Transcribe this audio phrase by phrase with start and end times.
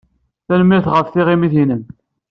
[0.45, 1.83] Tanemmirt ɣef tɣimit-nnem.